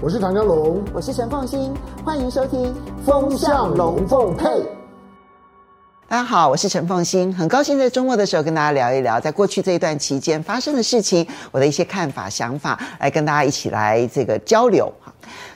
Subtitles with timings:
[0.00, 2.66] 我是唐江龙，我是陈凤欣，欢迎收听
[3.04, 4.46] 《风向龙凤配》。
[6.06, 14.88] 大家好，我是陈凤欣，很高兴在周末的时候跟大家聊一聊，在过去这一段期间发生的事情，我的一些看法、想法，来跟大家一起来这个交流。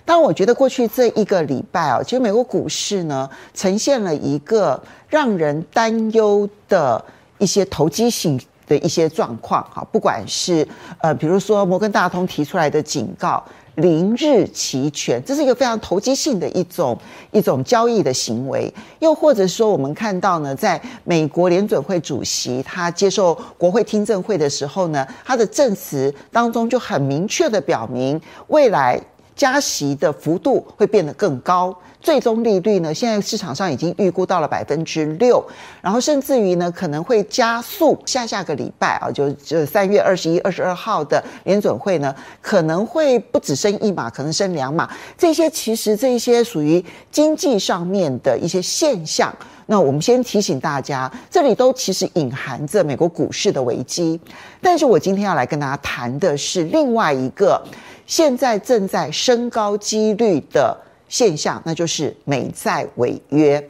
[0.04, 7.02] 当然，我觉得过去这一个礼拜哦，其实美国股市呢，呈现了一个让人担忧的
[7.38, 8.40] 一些投机性
[8.72, 9.62] 的一些状况。
[9.72, 10.66] 哈，不管是
[11.02, 13.42] 呃，比如说摩根大通提出来的警告。
[13.76, 16.94] 零日期权，这是一个非常投机性的一种
[17.30, 18.70] 一种交易的行为。
[18.98, 29.00] 又或者说，我们看到呢，在美国联准会主席他接受国会听证会的时候呢，他的证词当中就很明确的表明，未来
[29.34, 31.74] 加息的幅度会变得更高。
[32.00, 35.40] 最终利率呢，现在市场上已经预估到了百分之六，
[35.80, 37.96] 然后甚至于呢，可能会加速。
[38.04, 44.90] 下下个礼拜啊，就就三月二十一、二十二号的联准会呢，可能会不止升一码，可能升两码。
[45.16, 49.32] 这些其实这些属于经济上面的一些现象。
[49.66, 54.20] 那我们先提醒大家，这里都其实隐含着美国股市的危机。
[54.60, 57.62] 但是我今天要来跟大家谈的是另外一个
[58.06, 60.76] 现在正在升高几率的。
[61.08, 63.62] 现象，那就是美债违约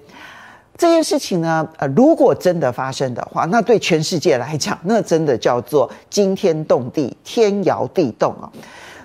[0.78, 1.69] 这件事情呢。
[1.77, 8.47] 呃，如果真的发生的话，那对全世界来讲，那真的叫做惊天动地、天摇地动啊。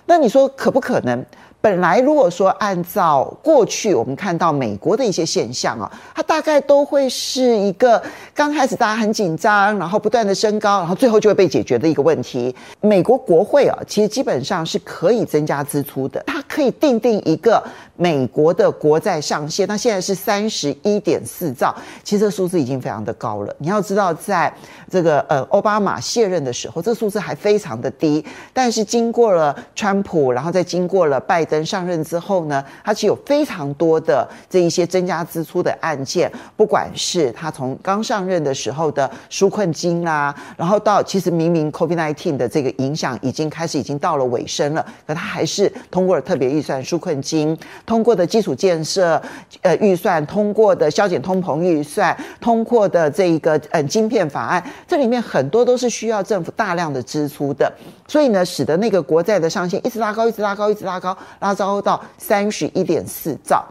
[0.05, 1.25] 那你说可不可能？
[1.67, 8.01] 本来如果说按照过去我们看到美国的一些现象啊，它大概都会是一个
[8.33, 12.55] 刚开始大家很紧张，然后不断的升高，然后最后就会被解决的一个问题。
[12.79, 17.63] 美国国会啊，其实基本上是可以增加支出的，它可以定定一个
[17.95, 23.55] 美国的国债上限，那现在是三十一点四兆，其实这数字已经非常的高了。
[23.59, 24.51] 你要知道，在
[24.89, 47.57] 这个呃奥巴马卸任的时候，这数字还非常的低，但是经过了川普，然后再经过了拜登上任之后呢，他其实有非常多的这一些增加支出的案件，不管是他从刚上任的时候的纾困金啦、啊，然后到其实明明 COVID-19 的这个影响已经开始已经到了尾声了，可他还是通过了特别预算纾困金。
[47.85, 49.21] 通过的基础建设
[49.61, 57.71] 呃预算，通过的削减通膨预算，通过的这一个呃晶片法案，这里面很多都是需要政府大量的支出的，
[58.07, 63.65] 所以呢，使得那个国债的上限一直拉高，一直拉高，一直拉高，拉高到三十一点四兆。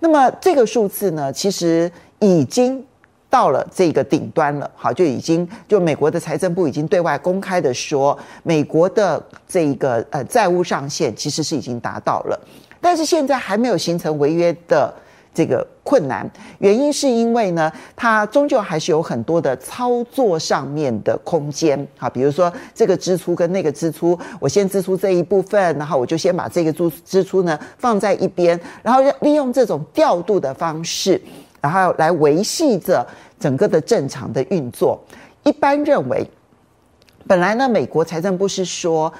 [0.00, 2.84] 那么这个数字呢，其实已经
[3.32, 4.70] 到了这个顶端了。
[4.76, 12.38] 好，就已经就美国的财政部已经对外公开的说，美国的这个呃债务上限其实是已经达到了。
[12.78, 14.92] 但是现在还没有形成违约的
[15.32, 31.18] 这个困难，原因是因为呢，它终究还是有很多的操作上面的空间好，比如说这个支出跟那个支出，我先支出这一部分，然后我就先把这个支支出呢放在一边，然后利用这种调度的方式，
[31.62, 33.06] 然后来维系着
[33.40, 35.00] 整个的正常的运作。
[35.44, 36.28] 一般认为，
[37.26, 39.10] 本来呢，美国财政部是说。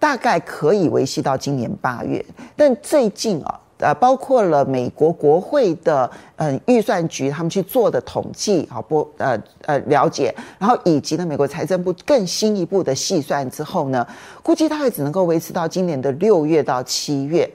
[0.00, 14.06] 大概可以维系到今年八月，但最近啊，呃，包括了美国国会的嗯预算局他们去做的统计，好不呃呃了解，然后以及呢美国财政部更新一步的细算之后呢，
[14.40, 17.50] 估计大概只能够维持到今年的六月到七月。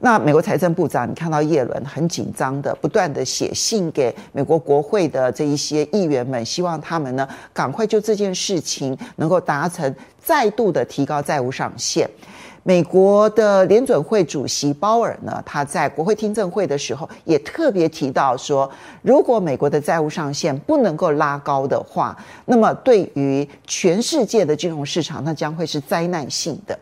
[0.00, 9.92] 那美国财政部长，你看到耶伦很紧张的，不断的写信给美国国会的这一些议员们，希望他们呢赶快就这件事情能够达成
[10.22, 12.08] 再度的提高债务上限。
[12.62, 18.70] 美国的联准会主席鲍尔呢，他在国会听证会的时候也特别提到说，
[19.02, 26.78] 如果美国的债务上限不能够拉高的话，那么对于全世界的金融市场，那将会是灾难性的。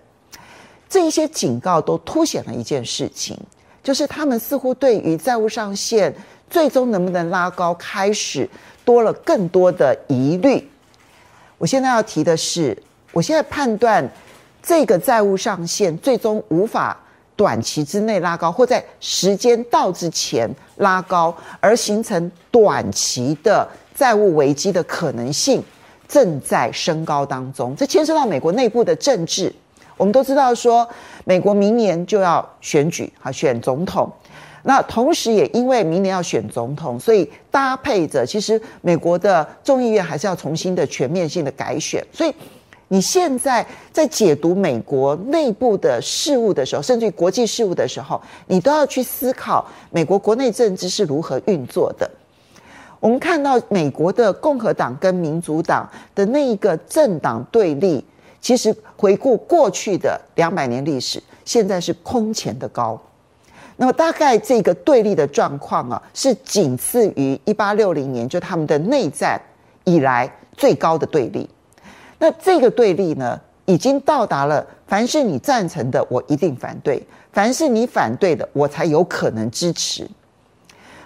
[0.89, 3.39] 这一些警告都凸显了一件事情，
[3.83, 6.15] 就是他们似乎对于债务上限
[6.49, 8.49] 最终能不能拉高，开始
[8.85, 10.69] 多了更多的疑虑。
[11.59, 12.77] 我现在要提的是，
[13.13, 14.09] 我现在判断
[14.63, 16.97] 这个债务上限最终无法
[17.35, 25.63] 短期之内拉高，或在时间到之前拉高，而形成短期的债务危机的可能性
[26.07, 27.75] 正在升高当中。
[27.75, 29.53] 这牵涉到美国内部的政治。
[29.97, 30.87] 我们都知道说，
[31.25, 34.11] 美国明年就要选举，哈，选总统。
[34.63, 42.05] 那同时也因为明年要选总统，所以搭配着，其实美国的众议院还是要重新的全面性的改选。
[42.13, 42.35] 所以
[42.89, 52.11] 你现在在解读美国内部的事务的时候，甚至于国际事务的时候，你都要去思考美国国内政治是如何运作的。
[52.99, 58.05] 我们看到美国的共和党跟民主党的那一个政党对立。
[58.41, 63.01] 其实回顾过去的两百年历史，现在是空前的高。
[63.77, 69.39] 那么大概这个对立的状况啊，是仅次于一八六零年就他们的内战
[69.85, 71.49] 以来最高的对立。
[72.19, 76.99] 那这个对立呢，已经到达了凡是你赞成的，我一定反对；
[77.33, 80.09] 凡是你反对的，我才有可能支持。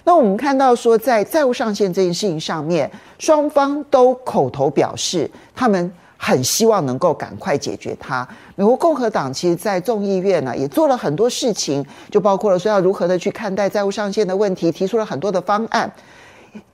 [0.04, 2.88] 那我们看到说，在债务上限这件事情上面，
[3.18, 5.92] 双方都口头表示他们。
[6.22, 8.28] 很希望能够赶快解决它。
[8.54, 15.90] 美国共和党其实，在众议院呢，也做了很多事情，就包括了说要如何的去看待债务上限的问题，提出了很多的方案，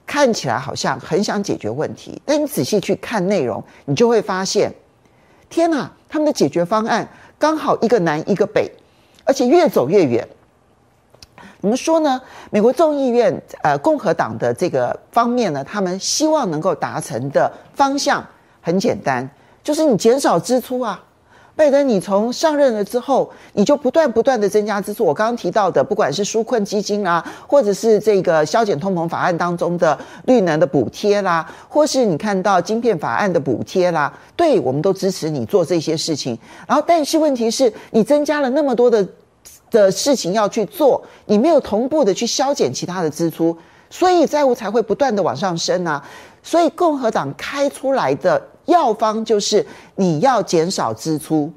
[0.04, 2.20] 看起来好像很想解决问题。
[2.26, 4.74] 但你仔细去看内容，你就会发现，
[5.48, 7.08] 天哪，他们的解决方案
[7.38, 8.68] 刚好一个南一个北，
[9.24, 10.26] 而且越走越远。
[11.60, 12.20] 怎么说呢？
[12.50, 18.24] 美国众议院呃，共和党的这个方面呢，他们希望能够达成的方向
[18.66, 19.30] 很简单。
[19.62, 21.00] 就是你减少支出啊，
[21.54, 25.04] 拜登，你从上任了之后，你就不断不断的增加支出。
[25.04, 36.36] 我刚刚提到的，不管是纾困基金啦，或者是这个削减通膨法案当中的绿能的补贴啦，或是你看到晶片法案的补贴啦，对，我们都支持你做这些事情。
[36.66, 39.06] 然后，但是问题是你增加了那么多的
[39.70, 43.56] 的事情要去做，你没有同步的去削减其他的支出，
[43.90, 46.04] 所以债务才会不断的往上升啊。
[46.42, 48.40] 所以共和党开出来的。
[48.66, 49.64] 药方就是
[49.94, 51.52] 你要减少支出，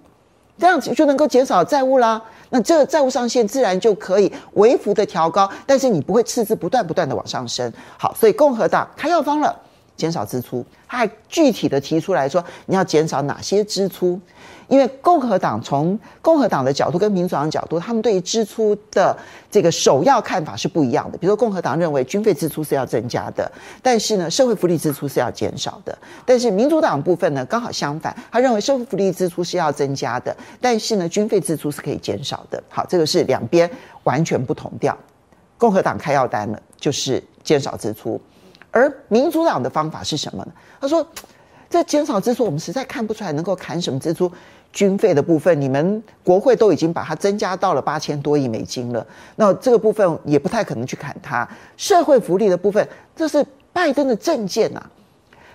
[0.57, 2.21] 这样子就能够减少债务啦。
[2.51, 7.71] 那这个债务上限自然就可以微幅的调高，但是你不会赤字不断不断的往上升。
[7.97, 9.55] 好，所以共和党开药方了，
[9.95, 14.19] 减少支出，他还具体的提出来说，你要减少哪些支出。
[14.69, 19.17] 因为共和党从共和党的角度跟民主党的角度，他们对于支出的
[19.51, 21.17] 这个首要看法是不一样的。
[21.17, 23.51] 比如说，共和党认为军费支出是要增加的，
[23.81, 25.97] 但是呢，社会福利支出是要减少的。
[26.23, 32.63] 但是民主党部分呢，刚好相反，他认为社会福利支出是要增加的，但是呢，军费支出是可以减少的。
[32.69, 33.69] 好，这个是两边
[34.03, 34.95] 完全不同调。
[35.57, 38.21] 共和党开药单了，就是减少支出，
[38.71, 40.51] 而民主党的方法是什么呢？
[40.79, 41.05] 他说，
[41.69, 44.31] 这减少支出，我们实在看不出来能够砍什么支出。
[44.71, 49.05] 军费的部分，你们国会都已经把它增加到了八千多亿美金了，
[49.35, 51.47] 那这个部分也不太可能去砍它。
[51.75, 54.81] 社会福利的部分，这是拜登的政见呐，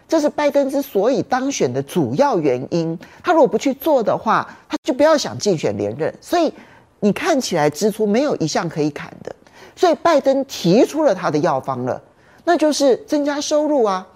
[0.08, 2.98] 这是拜登之所以当选的主要原因。
[3.22, 6.12] 他如果不去做的话，他就不要想竞选连任。
[6.20, 6.52] 所以
[7.00, 9.34] 你看起来支出没有一项可以砍的，
[9.76, 12.02] 所以拜登提出了他的药方了，
[12.44, 14.06] 那就是增加收入啊，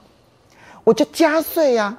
[0.83, 1.97] 我就加税啊。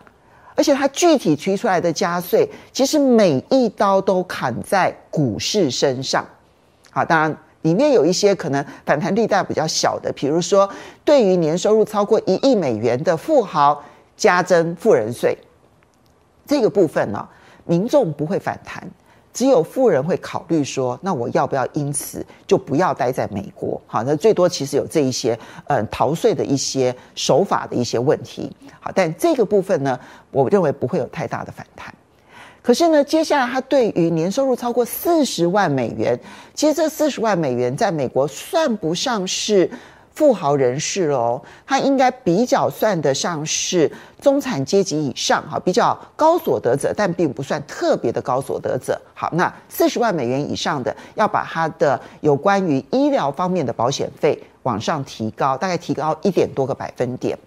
[0.59, 6.27] 而且它具体提出来的加税，其实每一刀都砍在股市身上。
[6.91, 10.69] 好，当然里面有一些可能反弹力道比较小的，比如说
[11.05, 13.81] 对于年收入超过一亿美元的富豪
[14.17, 15.37] 加征富人税，
[16.45, 17.25] 这个部分呢，
[17.63, 18.85] 民众不会反弹。
[19.33, 23.79] 只有富人会考虑说，那我要不要因此就不要待在美国？
[23.85, 25.37] 好，那最多其实有这一些，
[25.67, 28.51] 嗯，逃税的一些手法的一些问题。
[28.79, 29.99] 好，但这个部分呢，
[30.31, 31.93] 我认为不会有太大的反弹。
[32.61, 36.19] 可是呢，接下来他对于年收入超过四十万美元，
[36.53, 39.69] 其实这四十万美元在美国算不上是。
[40.19, 43.89] 富豪人士哦，他应该比较算得上是
[44.19, 48.99] 中产阶级以上哈，比较高所得者，但并不算特别的高所得者。
[49.13, 57.39] 好，那四十万美元以上的，要把他的有关于医疗方面的保险费往上提高，大概提高一点多个百分点。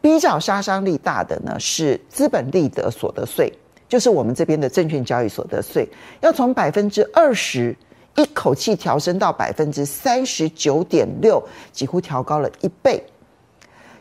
[0.00, 3.52] 比较杀伤力大的呢是资本利得所得税，
[3.88, 5.88] 就是我们这边的证券交易所得税，
[6.20, 7.76] 要从百分之二十。
[8.18, 13.00] 一口气调升到百分之三十九点六，几乎调高了一倍。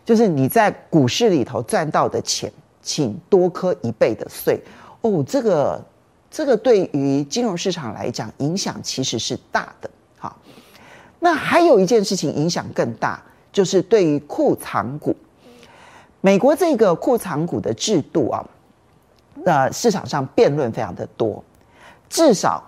[0.03, 4.59] 就是你在股市里头赚到的钱，请多课一倍的税
[5.01, 5.23] 哦。
[5.27, 5.85] 这个
[6.31, 9.89] 这个对于金融市场来讲，影响其实是大的。
[10.17, 10.35] 好，
[11.19, 13.21] 那还有一件事情影响更大，
[13.51, 15.15] 就是对于库藏股，
[16.21, 18.43] 美国这个库藏股的制度啊，
[19.43, 21.43] 那市场上辩论非常的多，
[22.09, 22.63] 至少。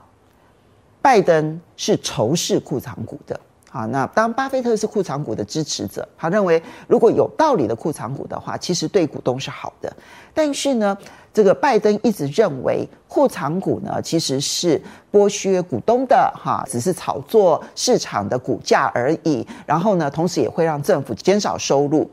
[1.02, 3.40] 拜登是仇视库藏股的，
[3.70, 9.92] 好，那当巴菲特是库藏股的支持者，他认为如果有道理的库藏股的话，其实对股东是好的。
[10.34, 10.98] 但是呢，
[11.34, 19.46] 这个拜登一直认为库藏股呢其实是剥削股东的，哈，只是炒作市场的股价而已。
[19.66, 22.10] 然后呢，同时也会让政府减少收入。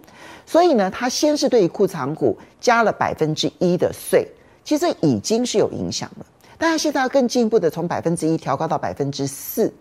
[0.47, 4.26] 所以呢，他先是对于库藏股加了百分之一的税，
[4.62, 6.26] 其实已经是有影响了。
[6.59, 9.73] 但是，现在要更进一步的从百分之一调高到百分之四。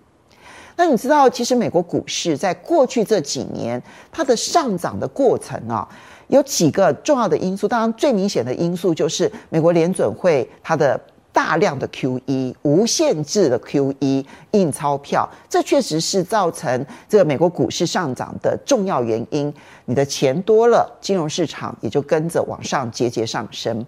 [0.77, 5.87] 那你知道，其实美国股市在过去这几年它的上涨的过程啊，
[6.27, 7.65] 有几个重要的因素。
[7.67, 10.99] 当然，最明显的因素就是美国联准会它的
[11.31, 19.53] 大量的 QE，无限制的 QE 印钞票，这确实是造成这个美国股市上涨的重要原因。
[19.85, 23.85] 你的钱多了，金融市场也就跟着往上节节上升。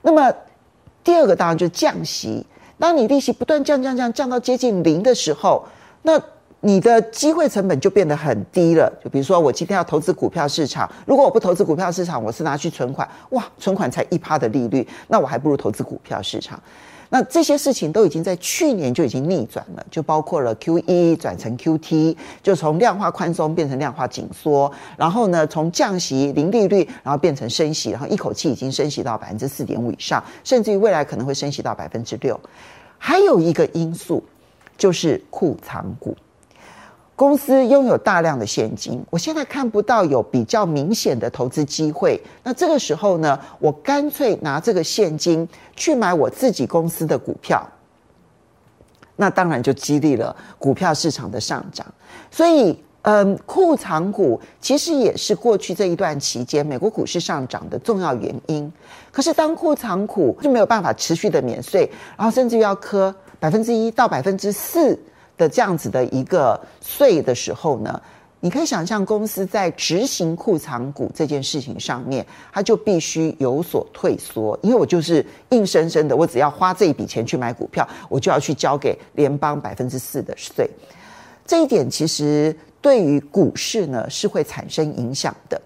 [0.00, 0.32] 那么
[1.04, 2.44] 第二个当然就是降息，
[2.78, 5.62] 当你利息不断降降降降到接近零的时候，
[6.02, 6.20] 那
[6.60, 8.90] 你的机会成本就变得很低了。
[9.04, 16.58] 就比如说，我今天要投资股票市场，如果我不投资股票市场，我是拿去存款，哇，存款才一趴的利率，那我还不如投资股票市场。
[17.14, 32.40] 那这些事情都已经在去年就已经逆转了，就包括了 QE 转成 QT，就从量化宽松变成量化紧缩，然后呢，从降息零利率，然后变成升息，然后一口气已经升息到百分之四点五以上，甚至于未来可能会升息到百分之六。
[32.98, 34.20] 还有一个因素
[34.76, 36.16] 就是库藏股。
[37.16, 42.20] 公司拥有大量的现金，我现在看不到有比较明显的投资机会。
[42.42, 47.64] 那这个时候呢，我干脆拿这个现金去买我自己公司的股票，
[49.14, 51.86] 那当然就激励了股票市场的上涨。
[52.32, 58.72] 所以，嗯，库藏股其实也是过去这一段期间美国股市上涨的重要原因。
[59.12, 64.98] 可是，当库藏股就没有办法持续的免税，然后甚至要磕百分之一到百分之四。
[65.36, 68.00] 的这样子的一个税的时候呢，
[68.40, 80.68] 你可以想象公司在执行库藏股这件事情上面，它就必须有所退缩，因为我就是硬生生的，我只要花这一笔钱去买股票，我就要去交给联邦百分之四的税。
[81.46, 85.60] 这一点其实对于股市呢是会产生影响的。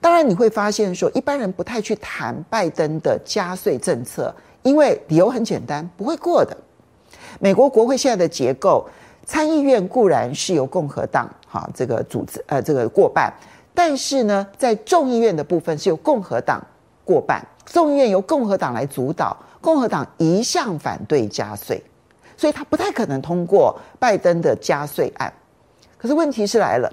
[0.00, 6.56] 当然你会发现说，一般人不太去谈拜登的加税政策，因为理由很简单，不会过的。
[7.38, 8.86] 美国国会现在的结构，
[9.24, 13.32] 参议院固然是由共和党哈这个组织呃这个过半，
[13.74, 16.60] 但是呢，在众议院的部分是由共和党
[17.04, 21.82] 过半，众议院由共和党来主导，共和党一向反对加税，
[22.36, 25.32] 所以他不太可能通过拜登的加税案。
[25.96, 26.92] 可是问题是来了。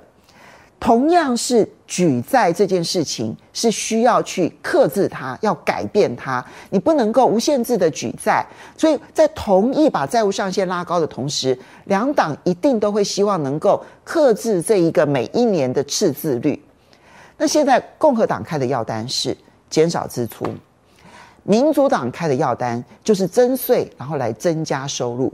[0.77, 6.43] 同样是举债这件事情，是需要去克制它，要改变它。
[6.69, 8.45] 你不能够无限制的举债，
[8.77, 16.61] 所以在同意把债务上限拉高的同时，两党一定都会希望能够克制这一个每一年的赤字率。
[17.37, 19.35] 那现在共和党开的药单是
[19.69, 20.45] 减少支出，
[21.43, 25.31] 民主党开的药单就是增税，然后来增加收入。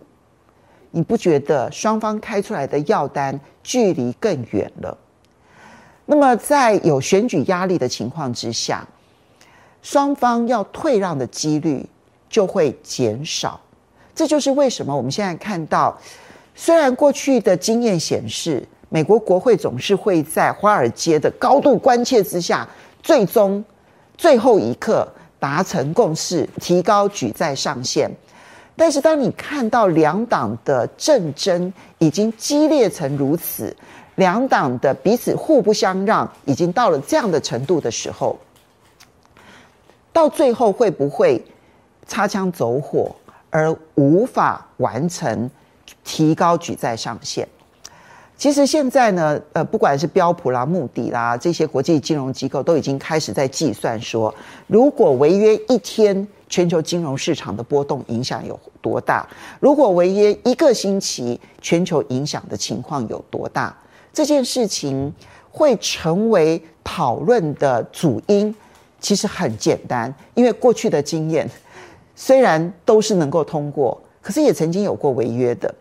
[0.90, 4.98] 你不觉得双方开出来的药单距离更远了？
[6.12, 8.86] 那么，在有选举压力的情况之下，
[9.82, 11.86] 双方要退让的几率
[12.30, 13.58] 就会减少。
[14.14, 15.98] 这就是为什么我们现在看到，
[16.54, 22.68] 虽然过去的经验显示，美国国会总是会在华尔街的高度关切之下，
[23.02, 23.64] 最终
[24.18, 25.08] 最后一刻
[25.40, 28.12] 达成共识，提高举债上限。
[28.76, 33.74] 但是，当你看到两党的政争已经激烈成如此，
[34.22, 38.38] 两党的彼此互不相让，已经到了这样的程度的时候，
[40.14, 41.44] 到最后会不会
[42.06, 43.16] 擦枪走火
[43.50, 45.50] 而无法完成
[46.04, 47.48] 提高举债上限？
[48.38, 54.32] 其实现在呢，呃，不管是标普啦、穆迪啦这些国际金融机构，都已经开始在计算说，
[54.68, 59.28] 如果违约一天，全球金融市场的波动影响有多大？
[59.60, 63.76] 如果违约一个星期，全球影响的情况有多大？
[64.14, 65.14] 这件事情
[65.52, 68.54] 会成为讨论的主因，
[69.00, 71.50] 其实很简单，因为过去的经验
[72.16, 75.74] 虽然都是能够通过，可是也曾经有过违约的。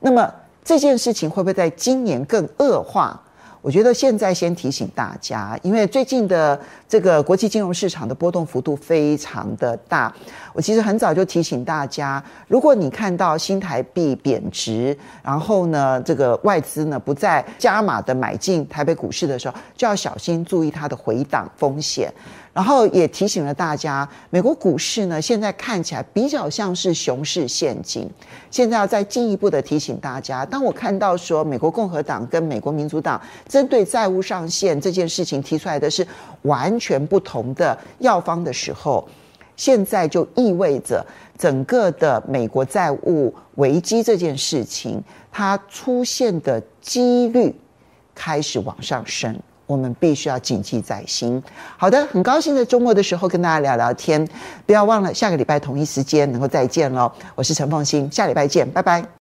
[0.00, 0.32] 那么
[0.64, 3.20] 这件事情会不会在今年更恶化？
[3.60, 10.12] 我觉得现在先提醒大家，因为最近的这个国际金融市场的波动幅度非常的大。
[10.52, 22.12] 我其实很早就提醒大家，如果你看到新台币贬值，然后呢，这个外资呢不再加码的买进台北股市的时候，就要小心注意它的回档风险。
[22.58, 28.10] 然后也提醒了大家，美国股市呢现在看起来比较像是熊市陷阱。
[28.50, 36.04] 现在要再进一步的提醒大家，当我看到说美国共和党跟美国民主党针对债务上限这件事情提出来的是
[36.42, 39.08] 完全不同的药方的时候，
[39.54, 41.06] 现在就意味着
[41.38, 45.00] 整个的美国债务危机这件事情，
[45.30, 47.54] 它出现的几率
[48.16, 49.38] 开始往上升。
[49.68, 51.40] 我们必须要谨记在心。
[51.76, 54.26] 好的，很高兴在周末的时候跟大家聊聊天，
[54.66, 57.12] 不要忘了下个礼拜同一时间能够再见喽。
[57.36, 59.17] 我是陈凤欣，下礼拜见，拜拜。